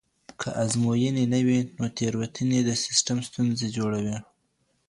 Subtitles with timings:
[0.39, 4.17] که ازموینې نه وي نو تېروتنې د سیسټم ستونزې جوړوي.